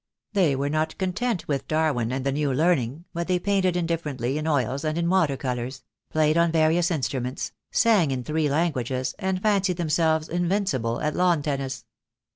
[0.33, 4.47] They were not content with Darwin and the new learning, but they painted indifferently in
[4.47, 9.77] oils and in water colours, played on various instruments, sang in three languages, and fancied
[9.77, 11.85] themselves invincible at lawn tennis.